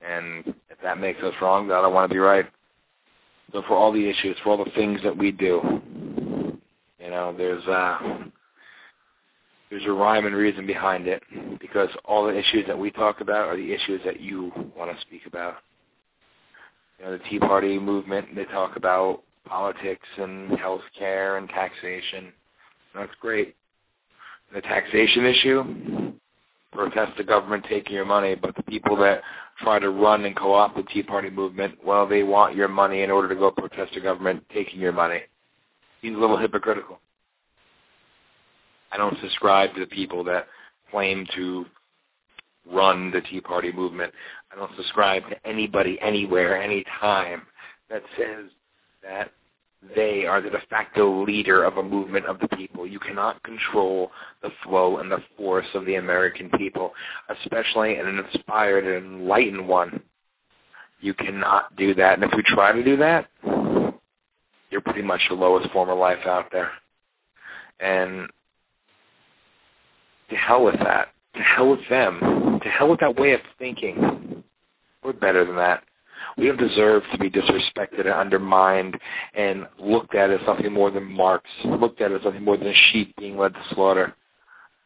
And 0.00 0.54
if 0.70 0.78
that 0.82 0.98
makes 0.98 1.22
us 1.22 1.34
wrong, 1.40 1.68
then 1.68 1.76
I 1.76 1.82
don't 1.82 1.94
want 1.94 2.08
to 2.10 2.14
be 2.14 2.18
right. 2.18 2.46
So 3.52 3.62
for 3.62 3.74
all 3.74 3.92
the 3.92 4.08
issues, 4.08 4.36
for 4.42 4.50
all 4.50 4.64
the 4.64 4.70
things 4.72 5.00
that 5.02 5.16
we 5.16 5.32
do, 5.32 5.60
you 6.98 7.10
know, 7.10 7.34
there's 7.36 7.64
uh 7.66 7.98
there's 9.70 9.84
a 9.86 9.92
rhyme 9.92 10.26
and 10.26 10.34
reason 10.34 10.66
behind 10.66 11.08
it 11.08 11.22
because 11.60 11.88
all 12.04 12.26
the 12.26 12.36
issues 12.36 12.66
that 12.66 12.78
we 12.78 12.90
talk 12.90 13.20
about 13.20 13.48
are 13.48 13.56
the 13.56 13.72
issues 13.72 14.00
that 14.04 14.20
you 14.20 14.52
want 14.76 14.94
to 14.94 15.00
speak 15.02 15.22
about. 15.26 15.56
You 16.98 17.04
know, 17.04 17.12
the 17.12 17.24
Tea 17.28 17.38
Party 17.38 17.78
movement, 17.78 18.34
they 18.34 18.44
talk 18.44 18.76
about 18.76 19.22
politics 19.44 20.06
and 20.18 20.56
health 20.58 20.82
care 20.98 21.36
and 21.36 21.48
taxation. 21.48 22.32
That's 22.94 23.12
great. 23.20 23.54
The 24.54 24.60
taxation 24.60 25.26
issue, 25.26 26.12
protest 26.72 27.16
the 27.16 27.24
government 27.24 27.64
taking 27.68 27.94
your 27.94 28.04
money, 28.04 28.34
but 28.34 28.54
the 28.56 28.62
people 28.62 28.96
that 28.96 29.22
try 29.58 29.78
to 29.78 29.90
run 29.90 30.24
and 30.24 30.36
co-opt 30.36 30.76
the 30.76 30.82
Tea 30.82 31.02
Party 31.02 31.30
movement, 31.30 31.74
well, 31.84 32.06
they 32.06 32.22
want 32.22 32.54
your 32.54 32.68
money 32.68 33.02
in 33.02 33.10
order 33.10 33.28
to 33.28 33.34
go 33.34 33.50
protest 33.50 33.94
the 33.94 34.00
government 34.00 34.44
taking 34.52 34.80
your 34.80 34.92
money. 34.92 35.20
Seems 36.02 36.16
a 36.16 36.20
little 36.20 36.36
hypocritical. 36.36 37.00
I 38.92 38.96
don't 38.96 39.18
subscribe 39.20 39.74
to 39.74 39.80
the 39.80 39.86
people 39.86 40.22
that 40.24 40.46
claim 40.90 41.26
to 41.34 41.66
run 42.70 43.10
the 43.10 43.20
Tea 43.20 43.40
Party 43.40 43.72
movement. 43.72 44.12
I 44.52 44.56
don't 44.56 44.70
subscribe 44.76 45.22
to 45.30 45.46
anybody, 45.46 45.98
anywhere, 46.00 46.60
anytime 46.60 47.42
that 47.90 48.02
says 48.16 48.50
that 49.02 49.30
they 49.94 50.26
are 50.26 50.40
the 50.40 50.50
de 50.50 50.60
facto 50.68 51.24
leader 51.24 51.64
of 51.64 51.76
a 51.76 51.82
movement 51.82 52.26
of 52.26 52.38
the 52.40 52.48
people. 52.48 52.86
You 52.86 52.98
cannot 52.98 53.42
control 53.42 54.10
the 54.42 54.50
flow 54.64 54.98
and 54.98 55.10
the 55.10 55.22
force 55.36 55.66
of 55.74 55.84
the 55.86 55.96
American 55.96 56.50
people, 56.50 56.92
especially 57.28 57.96
an 57.96 58.18
inspired 58.18 58.86
and 58.86 59.20
enlightened 59.20 59.66
one. 59.66 60.00
You 61.00 61.14
cannot 61.14 61.76
do 61.76 61.94
that. 61.94 62.14
And 62.14 62.24
if 62.24 62.30
we 62.34 62.42
try 62.42 62.72
to 62.72 62.82
do 62.82 62.96
that, 62.96 63.28
you're 64.70 64.80
pretty 64.80 65.02
much 65.02 65.20
the 65.28 65.34
lowest 65.34 65.70
form 65.70 65.88
of 65.88 65.98
life 65.98 66.26
out 66.26 66.50
there. 66.50 66.70
And 67.78 68.28
to 70.30 70.36
hell 70.36 70.64
with 70.64 70.78
that. 70.80 71.08
To 71.34 71.42
hell 71.42 71.70
with 71.70 71.88
them. 71.88 72.60
To 72.62 72.68
hell 72.68 72.88
with 72.88 73.00
that 73.00 73.16
way 73.16 73.32
of 73.32 73.40
thinking. 73.58 74.42
We're 75.04 75.12
better 75.12 75.44
than 75.44 75.56
that. 75.56 75.84
We 76.36 76.46
don't 76.46 76.58
deserve 76.58 77.02
to 77.12 77.18
be 77.18 77.30
disrespected 77.30 78.00
and 78.00 78.10
undermined 78.10 78.98
and 79.34 79.66
looked 79.78 80.14
at 80.14 80.30
as 80.30 80.40
something 80.44 80.72
more 80.72 80.90
than 80.90 81.04
marks, 81.04 81.50
looked 81.64 82.00
at 82.00 82.12
as 82.12 82.22
something 82.22 82.44
more 82.44 82.56
than 82.56 82.72
sheep 82.92 83.14
being 83.16 83.36
led 83.36 83.54
to 83.54 83.62
slaughter. 83.74 84.14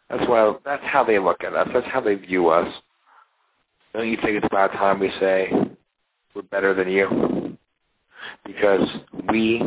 That's 0.08 0.28
why 0.28 0.54
that's 0.64 0.84
how 0.84 1.04
they 1.04 1.18
look 1.18 1.44
at 1.44 1.54
us. 1.54 1.68
That's 1.72 1.86
how 1.86 2.00
they 2.00 2.14
view 2.14 2.48
us. 2.48 2.72
Don't 3.92 4.08
you 4.08 4.16
think 4.16 4.36
it's 4.36 4.46
about 4.46 4.72
time 4.72 5.00
we 5.00 5.10
say 5.20 5.52
we're 6.34 6.42
better 6.42 6.74
than 6.74 6.88
you? 6.88 7.56
Because 8.44 8.88
we 9.30 9.62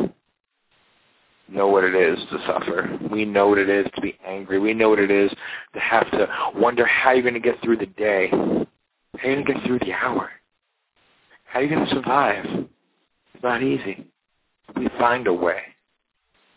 know 1.48 1.68
what 1.68 1.84
it 1.84 1.94
is 1.94 2.18
to 2.30 2.38
suffer. 2.46 2.98
We 3.10 3.24
know 3.24 3.48
what 3.48 3.58
it 3.58 3.68
is 3.68 3.86
to 3.94 4.00
be 4.00 4.18
angry. 4.26 4.58
We 4.58 4.74
know 4.74 4.90
what 4.90 4.98
it 4.98 5.10
is 5.10 5.30
to 5.74 5.80
have 5.80 6.10
to 6.12 6.26
wonder 6.54 6.86
how 6.86 7.12
you're 7.12 7.22
going 7.22 7.34
to 7.34 7.40
get 7.40 7.60
through 7.62 7.76
the 7.76 7.86
day. 7.86 8.28
How 8.30 9.28
you're 9.28 9.42
going 9.42 9.46
to 9.46 9.52
get 9.54 9.64
through 9.64 9.78
the 9.80 9.92
hour. 9.92 10.30
How 11.54 11.60
are 11.60 11.62
you 11.62 11.68
going 11.68 11.86
to 11.86 11.94
survive? 11.94 12.44
It's 12.44 13.42
not 13.44 13.62
easy. 13.62 14.04
We 14.76 14.88
find 14.98 15.28
a 15.28 15.32
way. 15.32 15.60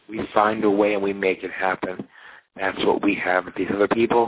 We 0.10 0.28
find 0.34 0.64
a 0.64 0.72
way 0.72 0.96
and 0.96 1.04
we 1.04 1.14
make 1.14 1.44
it 1.44 1.52
happen. 1.52 2.08
That's 2.56 2.84
what 2.84 3.04
we 3.04 3.14
have 3.14 3.46
with 3.46 3.54
these 3.54 3.68
other 3.72 3.88
people, 3.88 4.26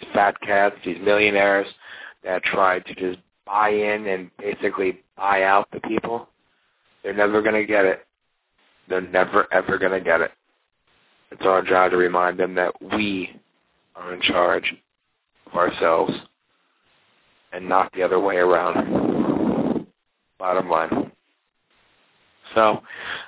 these 0.00 0.08
fat 0.14 0.40
cats, 0.40 0.76
these 0.82 0.96
millionaires 1.04 1.66
that 2.24 2.42
try 2.42 2.78
to 2.78 2.94
just 2.94 3.18
buy 3.44 3.68
in 3.68 4.06
and 4.06 4.30
basically 4.38 5.02
buy 5.14 5.42
out 5.42 5.68
the 5.72 5.80
people. 5.80 6.26
They're 7.02 7.12
never 7.12 7.42
going 7.42 7.60
to 7.60 7.66
get 7.66 7.84
it. 7.84 8.06
They're 8.88 9.02
never, 9.02 9.46
ever 9.52 9.76
going 9.76 9.92
to 9.92 10.00
get 10.00 10.22
it. 10.22 10.30
It's 11.32 11.44
our 11.44 11.60
job 11.60 11.90
to 11.90 11.98
remind 11.98 12.38
them 12.38 12.54
that 12.54 12.72
we 12.96 13.38
are 13.94 14.14
in 14.14 14.22
charge 14.22 14.74
of 15.48 15.52
ourselves 15.52 16.14
and 17.52 17.68
not 17.68 17.92
the 17.92 18.02
other 18.02 18.18
way 18.18 18.36
around 18.36 19.01
bottom 20.42 20.68
line. 20.68 21.12
So 22.56 22.82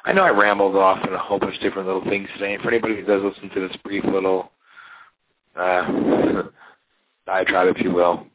I 0.04 0.12
know 0.12 0.23
I 0.23 0.30
rambled 0.30 0.75
off 0.75 0.99
on 1.06 1.14
a 1.14 1.18
whole 1.18 1.38
bunch 1.38 1.54
of 1.54 1.61
different 1.61 1.87
little 1.87 2.04
things 2.04 2.28
today. 2.35 2.54
And 2.54 2.62
for 2.62 2.71
anybody 2.71 2.97
who 2.97 3.04
does 3.04 3.23
listen 3.23 3.50
to 3.50 3.68
this 3.68 3.76
brief 3.85 4.02
little 4.04 4.50
uh, 5.54 6.42
diatribe, 7.26 7.68
if 7.76 7.80
you 7.80 7.92
will, 7.92 8.26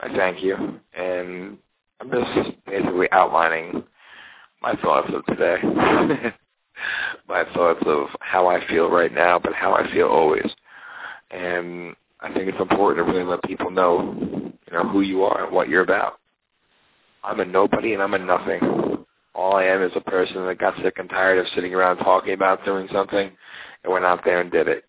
I 0.00 0.08
thank 0.16 0.42
you. 0.42 0.80
And 0.94 1.58
I'm 2.00 2.10
just 2.10 2.50
basically 2.64 3.12
outlining 3.12 3.84
my 4.62 4.74
thoughts 4.76 5.10
of 5.12 5.26
today. 5.26 5.58
my 7.28 7.44
thoughts 7.52 7.82
of 7.84 8.06
how 8.20 8.46
I 8.46 8.66
feel 8.68 8.90
right 8.90 9.12
now, 9.12 9.38
but 9.38 9.52
how 9.52 9.74
I 9.74 9.86
feel 9.92 10.08
always. 10.08 10.50
And 11.30 11.94
I 12.20 12.32
think 12.32 12.48
it's 12.48 12.60
important 12.60 13.06
to 13.06 13.12
really 13.12 13.24
let 13.24 13.42
people 13.42 13.70
know, 13.70 14.14
you 14.26 14.72
know, 14.72 14.88
who 14.88 15.02
you 15.02 15.24
are 15.24 15.44
and 15.44 15.54
what 15.54 15.68
you're 15.68 15.82
about. 15.82 16.18
I'm 17.28 17.40
a 17.40 17.44
nobody 17.44 17.92
and 17.92 18.02
I'm 18.02 18.14
a 18.14 18.18
nothing. 18.18 19.04
All 19.34 19.56
I 19.56 19.64
am 19.64 19.82
is 19.82 19.92
a 19.94 20.00
person 20.00 20.46
that 20.46 20.58
got 20.58 20.74
sick 20.82 20.94
and 20.96 21.10
tired 21.10 21.38
of 21.38 21.46
sitting 21.54 21.74
around 21.74 21.98
talking 21.98 22.32
about 22.32 22.64
doing 22.64 22.88
something 22.90 23.30
and 23.84 23.92
went 23.92 24.06
out 24.06 24.24
there 24.24 24.40
and 24.40 24.50
did 24.50 24.66
it. 24.66 24.84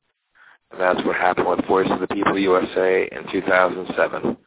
And 0.72 0.80
that's 0.80 1.06
what 1.06 1.18
happened 1.18 1.50
with 1.50 1.68
Voice 1.68 1.90
of 1.92 2.00
the 2.00 2.08
People 2.08 2.40
USA 2.40 3.10
in 3.12 3.30
2007. 3.30 4.38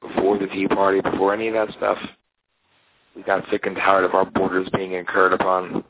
Before 0.00 0.38
the 0.38 0.46
Tea 0.46 0.66
Party, 0.66 1.02
before 1.02 1.34
any 1.34 1.48
of 1.48 1.54
that 1.54 1.76
stuff. 1.76 1.98
We 3.14 3.22
got 3.22 3.44
sick 3.50 3.66
and 3.66 3.76
tired 3.76 4.04
of 4.04 4.14
our 4.14 4.24
borders 4.24 4.68
being 4.74 4.92
incurred 4.92 5.34
upon. 5.34 5.84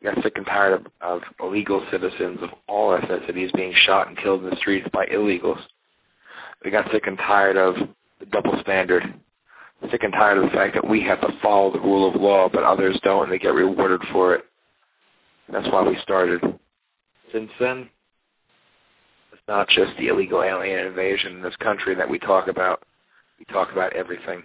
We 0.00 0.10
got 0.10 0.22
sick 0.24 0.32
and 0.36 0.46
tired 0.46 0.72
of, 0.72 0.86
of 1.00 1.22
illegal 1.40 1.86
citizens 1.92 2.40
of 2.42 2.50
all 2.68 2.98
ethnicities 2.98 3.52
being 3.54 3.74
shot 3.86 4.08
and 4.08 4.18
killed 4.18 4.42
in 4.42 4.50
the 4.50 4.56
streets 4.56 4.88
by 4.92 5.06
illegals. 5.06 5.60
We 6.64 6.72
got 6.72 6.90
sick 6.90 7.06
and 7.06 7.18
tired 7.18 7.56
of 7.56 7.76
the 8.18 8.26
double 8.26 8.60
standard. 8.60 9.14
Sick 9.90 10.02
and 10.04 10.12
tired 10.12 10.38
of 10.38 10.44
the 10.44 10.50
fact 10.50 10.74
that 10.74 10.86
we 10.86 11.02
have 11.04 11.20
to 11.22 11.32
follow 11.42 11.72
the 11.72 11.80
rule 11.80 12.08
of 12.08 12.20
law, 12.20 12.48
but 12.48 12.62
others 12.62 12.98
don't, 13.02 13.24
and 13.24 13.32
they 13.32 13.38
get 13.38 13.54
rewarded 13.54 14.00
for 14.12 14.34
it. 14.34 14.44
That's 15.50 15.66
why 15.68 15.82
we 15.82 15.96
started. 16.02 16.40
Since 17.32 17.50
then, 17.58 17.88
it's 19.32 19.42
not 19.48 19.68
just 19.68 19.96
the 19.98 20.08
illegal 20.08 20.42
alien 20.42 20.86
invasion 20.86 21.36
in 21.36 21.42
this 21.42 21.56
country 21.56 21.94
that 21.94 22.08
we 22.08 22.18
talk 22.18 22.48
about. 22.48 22.82
We 23.38 23.46
talk 23.46 23.72
about 23.72 23.94
everything. 23.94 24.42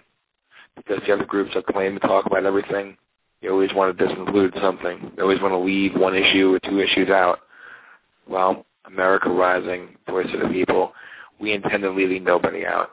Because 0.74 1.00
the 1.06 1.12
other 1.12 1.24
groups 1.24 1.52
that 1.54 1.66
claim 1.66 1.94
to 1.94 2.00
talk 2.00 2.26
about 2.26 2.44
everything, 2.44 2.96
they 3.40 3.48
always 3.48 3.72
want 3.74 3.96
to 3.96 4.04
disinclude 4.04 4.60
something. 4.60 5.12
They 5.16 5.22
always 5.22 5.40
want 5.40 5.52
to 5.52 5.58
leave 5.58 5.94
one 5.94 6.16
issue 6.16 6.54
or 6.54 6.60
two 6.60 6.80
issues 6.80 7.08
out. 7.08 7.40
Well, 8.28 8.64
America 8.86 9.28
Rising, 9.28 9.96
Voice 10.08 10.28
of 10.34 10.40
the 10.40 10.48
People, 10.48 10.92
we 11.40 11.52
intend 11.52 11.82
to 11.82 11.90
leaving 11.90 12.24
nobody 12.24 12.66
out. 12.66 12.90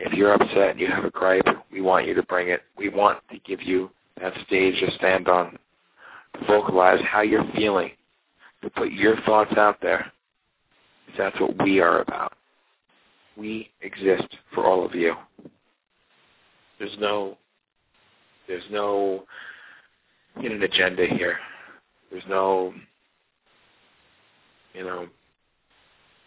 If 0.00 0.12
you're 0.12 0.34
upset 0.34 0.70
and 0.70 0.80
you 0.80 0.88
have 0.88 1.04
a 1.04 1.10
gripe, 1.10 1.46
we 1.70 1.80
want 1.80 2.06
you 2.06 2.14
to 2.14 2.22
bring 2.24 2.48
it. 2.48 2.62
We 2.76 2.88
want 2.88 3.20
to 3.30 3.38
give 3.40 3.62
you 3.62 3.90
that 4.20 4.32
stage 4.46 4.78
to 4.80 4.90
stand 4.96 5.28
on, 5.28 5.58
to 6.34 6.46
vocalize 6.46 7.00
how 7.04 7.22
you're 7.22 7.48
feeling, 7.54 7.90
to 8.62 8.70
put 8.70 8.90
your 8.90 9.20
thoughts 9.22 9.56
out 9.56 9.78
there. 9.80 10.12
That's 11.16 11.38
what 11.40 11.62
we 11.62 11.80
are 11.80 12.00
about. 12.00 12.32
We 13.36 13.70
exist 13.82 14.28
for 14.52 14.64
all 14.64 14.84
of 14.84 14.94
you. 14.94 15.14
There's 16.78 16.96
no 16.98 17.36
there's 18.46 18.64
no 18.70 19.24
hidden 20.38 20.62
agenda 20.62 21.06
here. 21.06 21.38
There's 22.10 22.24
no 22.28 22.74
you 24.74 24.84
know 24.84 25.06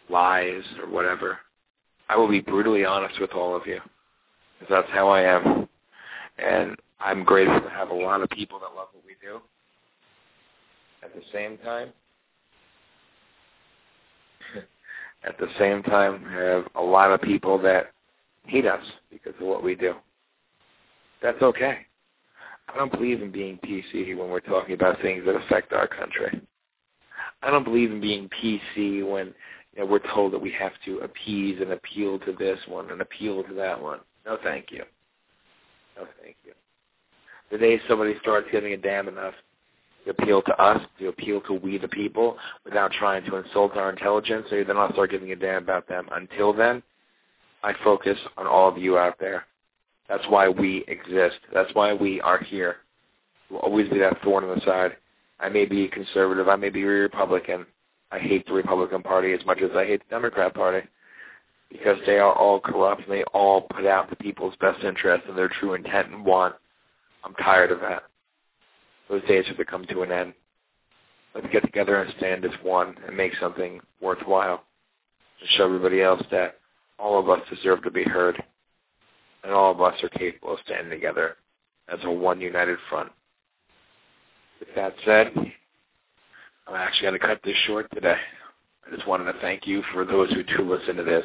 lies 0.08 0.62
or 0.80 0.90
whatever. 0.90 1.38
I 2.08 2.16
will 2.16 2.28
be 2.28 2.40
brutally 2.40 2.84
honest 2.84 3.20
with 3.20 3.32
all 3.32 3.56
of 3.56 3.66
you. 3.66 3.80
Because 4.58 4.82
that's 4.82 4.92
how 4.92 5.08
I 5.08 5.22
am. 5.22 5.68
And 6.38 6.76
I'm 7.00 7.24
grateful 7.24 7.60
to 7.60 7.70
have 7.70 7.90
a 7.90 7.94
lot 7.94 8.22
of 8.22 8.30
people 8.30 8.58
that 8.60 8.74
love 8.76 8.88
what 8.92 9.04
we 9.06 9.14
do. 9.20 9.40
At 11.02 11.14
the 11.14 11.22
same 11.32 11.58
time, 11.58 11.90
at 15.24 15.38
the 15.38 15.46
same 15.58 15.82
time, 15.84 16.24
have 16.24 16.66
a 16.74 16.82
lot 16.82 17.12
of 17.12 17.22
people 17.22 17.60
that 17.62 17.92
hate 18.44 18.66
us 18.66 18.84
because 19.10 19.34
of 19.40 19.46
what 19.46 19.62
we 19.62 19.74
do. 19.74 19.94
That's 21.22 21.40
okay. 21.42 21.78
I 22.68 22.76
don't 22.76 22.92
believe 22.92 23.22
in 23.22 23.30
being 23.30 23.58
PC 23.58 24.16
when 24.16 24.28
we're 24.28 24.40
talking 24.40 24.74
about 24.74 25.00
things 25.00 25.24
that 25.24 25.36
affect 25.36 25.72
our 25.72 25.86
country. 25.86 26.40
I 27.42 27.50
don't 27.50 27.64
believe 27.64 27.90
in 27.90 28.00
being 28.00 28.28
PC 28.42 29.08
when 29.08 29.32
we're 29.84 30.00
told 30.12 30.32
that 30.32 30.40
we 30.40 30.50
have 30.52 30.72
to 30.84 30.98
appease 30.98 31.60
and 31.60 31.72
appeal 31.72 32.18
to 32.20 32.32
this 32.32 32.58
one 32.66 32.90
and 32.90 33.00
appeal 33.00 33.44
to 33.44 33.54
that 33.54 33.80
one. 33.80 34.00
No, 34.26 34.38
thank 34.42 34.70
you. 34.70 34.82
No, 35.96 36.06
thank 36.22 36.36
you. 36.44 36.52
The 37.50 37.58
day 37.58 37.80
somebody 37.88 38.14
starts 38.20 38.48
giving 38.52 38.72
a 38.72 38.76
damn 38.76 39.08
enough 39.08 39.34
to 40.04 40.10
appeal 40.10 40.42
to 40.42 40.62
us, 40.62 40.80
to 40.98 41.08
appeal 41.08 41.40
to 41.42 41.54
we 41.54 41.78
the 41.78 41.88
people, 41.88 42.36
without 42.64 42.92
trying 42.92 43.24
to 43.24 43.36
insult 43.36 43.76
our 43.76 43.90
intelligence, 43.90 44.46
then 44.50 44.76
I'll 44.76 44.92
start 44.92 45.10
giving 45.10 45.32
a 45.32 45.36
damn 45.36 45.62
about 45.62 45.88
them. 45.88 46.08
Until 46.12 46.52
then, 46.52 46.82
I 47.62 47.74
focus 47.84 48.18
on 48.36 48.46
all 48.46 48.68
of 48.68 48.78
you 48.78 48.98
out 48.98 49.18
there. 49.18 49.44
That's 50.08 50.24
why 50.28 50.48
we 50.48 50.84
exist. 50.88 51.38
That's 51.52 51.72
why 51.74 51.92
we 51.92 52.20
are 52.20 52.42
here. 52.42 52.76
We'll 53.50 53.60
always 53.60 53.88
be 53.88 53.98
that 53.98 54.20
thorn 54.22 54.44
in 54.44 54.50
the 54.50 54.64
side. 54.64 54.96
I 55.40 55.48
may 55.48 55.64
be 55.66 55.88
conservative. 55.88 56.48
I 56.48 56.56
may 56.56 56.70
be 56.70 56.82
a 56.82 56.86
Republican. 56.86 57.66
I 58.10 58.18
hate 58.18 58.46
the 58.46 58.52
Republican 58.52 59.02
Party 59.02 59.32
as 59.32 59.44
much 59.44 59.60
as 59.60 59.70
I 59.74 59.84
hate 59.84 60.00
the 60.00 60.14
Democrat 60.14 60.54
Party 60.54 60.86
because 61.70 61.98
they 62.06 62.18
are 62.18 62.32
all 62.32 62.60
corrupt 62.60 63.02
and 63.02 63.12
they 63.12 63.24
all 63.34 63.62
put 63.62 63.84
out 63.84 64.08
the 64.08 64.16
people's 64.16 64.54
best 64.60 64.82
interest 64.82 65.24
and 65.28 65.36
their 65.36 65.48
true 65.48 65.74
intent 65.74 66.08
and 66.08 66.24
want. 66.24 66.54
I'm 67.24 67.34
tired 67.34 67.70
of 67.70 67.80
that. 67.80 68.04
Those 69.08 69.22
days 69.24 69.46
have 69.46 69.56
to 69.58 69.64
come 69.64 69.84
to 69.86 70.02
an 70.02 70.12
end. 70.12 70.32
Let's 71.34 71.46
get 71.52 71.62
together 71.62 72.00
and 72.00 72.14
stand 72.16 72.44
as 72.44 72.52
one 72.62 72.96
and 73.06 73.16
make 73.16 73.32
something 73.40 73.80
worthwhile 74.00 74.64
and 75.40 75.48
show 75.50 75.64
everybody 75.64 76.02
else 76.02 76.22
that 76.30 76.56
all 76.98 77.18
of 77.18 77.28
us 77.28 77.40
deserve 77.50 77.82
to 77.82 77.90
be 77.90 78.04
heard 78.04 78.42
and 79.44 79.52
all 79.52 79.70
of 79.70 79.80
us 79.80 79.94
are 80.02 80.08
capable 80.08 80.54
of 80.54 80.58
standing 80.64 80.90
together 80.90 81.36
as 81.88 81.98
a 82.04 82.10
one 82.10 82.40
united 82.40 82.78
front. 82.88 83.10
With 84.60 84.68
that 84.74 84.94
said, 85.04 85.32
I'm 86.68 86.74
actually 86.74 87.08
going 87.08 87.20
to 87.20 87.26
cut 87.26 87.40
this 87.44 87.56
short 87.66 87.90
today. 87.94 88.16
I 88.86 88.94
just 88.94 89.08
wanted 89.08 89.32
to 89.32 89.38
thank 89.40 89.66
you 89.66 89.82
for 89.92 90.04
those 90.04 90.30
who 90.32 90.42
do 90.42 90.62
listen 90.62 90.96
to 90.96 91.02
this. 91.02 91.24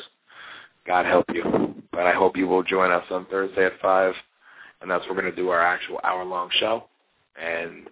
God 0.87 1.05
help 1.05 1.25
you. 1.33 1.75
But 1.91 2.07
I 2.07 2.13
hope 2.13 2.37
you 2.37 2.47
will 2.47 2.63
join 2.63 2.91
us 2.91 3.03
on 3.11 3.25
Thursday 3.25 3.65
at 3.65 3.79
5, 3.81 4.13
and 4.81 4.89
that's 4.89 5.03
where 5.05 5.13
we're 5.13 5.21
going 5.21 5.35
to 5.35 5.41
do 5.41 5.49
our 5.49 5.61
actual 5.61 5.99
hour-long 6.03 6.49
show. 6.59 6.85
And 7.41 7.89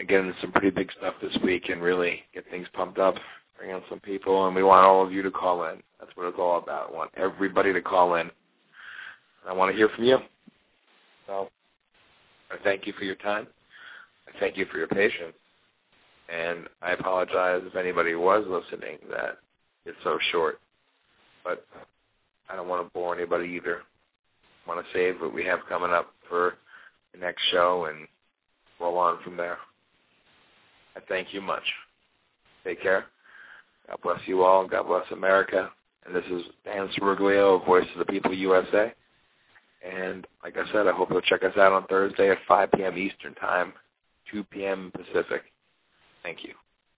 again, 0.00 0.34
some 0.40 0.52
pretty 0.52 0.70
big 0.70 0.90
stuff 0.98 1.14
this 1.20 1.36
week 1.42 1.68
and 1.68 1.82
really 1.82 2.20
get 2.32 2.48
things 2.48 2.68
pumped 2.74 2.98
up, 2.98 3.16
bring 3.58 3.72
on 3.72 3.82
some 3.88 4.00
people, 4.00 4.46
and 4.46 4.54
we 4.54 4.62
want 4.62 4.86
all 4.86 5.04
of 5.04 5.12
you 5.12 5.22
to 5.22 5.30
call 5.30 5.64
in. 5.64 5.82
That's 5.98 6.12
what 6.14 6.28
it's 6.28 6.38
all 6.38 6.58
about. 6.58 6.90
I 6.90 6.96
want 6.96 7.10
everybody 7.16 7.72
to 7.72 7.82
call 7.82 8.14
in. 8.14 8.30
I 9.48 9.52
want 9.52 9.70
to 9.70 9.76
hear 9.76 9.88
from 9.88 10.04
you. 10.04 10.18
So 11.26 11.48
I 12.50 12.56
thank 12.62 12.86
you 12.86 12.92
for 12.92 13.04
your 13.04 13.16
time. 13.16 13.46
I 14.28 14.38
thank 14.38 14.56
you 14.56 14.66
for 14.66 14.78
your 14.78 14.88
patience. 14.88 15.34
And 16.28 16.66
I 16.82 16.92
apologize 16.92 17.62
if 17.64 17.76
anybody 17.76 18.14
was 18.14 18.44
listening 18.48 18.98
that 19.10 19.38
it's 19.84 19.96
so 20.02 20.18
short. 20.32 20.60
But 21.44 21.64
I 22.48 22.56
don't 22.56 22.68
want 22.68 22.86
to 22.86 22.92
bore 22.92 23.14
anybody 23.14 23.48
either. 23.50 23.82
I 24.66 24.68
want 24.68 24.84
to 24.84 24.92
save 24.92 25.20
what 25.20 25.32
we 25.32 25.44
have 25.44 25.60
coming 25.68 25.90
up 25.90 26.12
for 26.28 26.54
the 27.12 27.20
next 27.20 27.42
show 27.52 27.86
and 27.86 28.08
roll 28.80 28.98
on 28.98 29.22
from 29.22 29.36
there. 29.36 29.58
I 30.96 31.00
thank 31.08 31.32
you 31.32 31.40
much. 31.40 31.62
Take 32.64 32.82
care. 32.82 33.06
God 33.86 33.98
bless 34.02 34.20
you 34.26 34.42
all. 34.42 34.66
God 34.66 34.86
bless 34.88 35.04
America. 35.12 35.70
And 36.04 36.14
this 36.14 36.24
is 36.30 36.42
Dan 36.64 36.88
Ceruglio, 36.98 37.64
Voice 37.64 37.86
of 37.94 37.98
the 37.98 38.12
People 38.12 38.34
USA. 38.34 38.92
And 39.86 40.26
like 40.42 40.56
I 40.56 40.70
said, 40.72 40.86
I 40.86 40.92
hope 40.92 41.10
you'll 41.10 41.20
check 41.20 41.44
us 41.44 41.56
out 41.56 41.72
on 41.72 41.86
Thursday 41.86 42.30
at 42.30 42.38
5 42.48 42.72
p.m. 42.72 42.98
Eastern 42.98 43.34
Time, 43.34 43.72
2 44.32 44.44
p.m. 44.44 44.92
Pacific. 44.94 45.42
Thank 46.26 46.42
you. 46.42 46.65